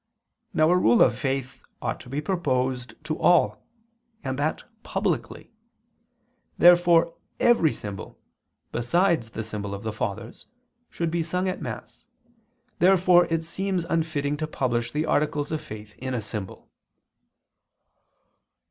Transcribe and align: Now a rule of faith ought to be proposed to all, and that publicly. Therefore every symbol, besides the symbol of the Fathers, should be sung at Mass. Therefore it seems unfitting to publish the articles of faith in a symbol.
Now 0.51 0.71
a 0.71 0.77
rule 0.77 1.03
of 1.03 1.15
faith 1.15 1.61
ought 1.79 1.99
to 1.99 2.09
be 2.09 2.21
proposed 2.21 2.95
to 3.03 3.19
all, 3.19 3.63
and 4.23 4.39
that 4.39 4.63
publicly. 4.81 5.51
Therefore 6.57 7.13
every 7.39 7.71
symbol, 7.71 8.17
besides 8.71 9.29
the 9.29 9.43
symbol 9.43 9.75
of 9.75 9.83
the 9.83 9.93
Fathers, 9.93 10.47
should 10.89 11.11
be 11.11 11.21
sung 11.21 11.47
at 11.47 11.61
Mass. 11.61 12.07
Therefore 12.79 13.25
it 13.27 13.43
seems 13.43 13.85
unfitting 13.91 14.37
to 14.37 14.47
publish 14.47 14.91
the 14.91 15.05
articles 15.05 15.51
of 15.51 15.61
faith 15.61 15.93
in 15.99 16.15
a 16.15 16.21
symbol. 16.21 16.67